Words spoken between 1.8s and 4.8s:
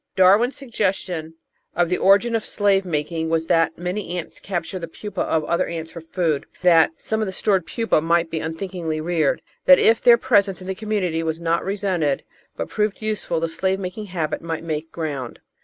the origin of slave making was that many ants capture